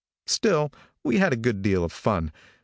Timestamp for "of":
1.83-1.91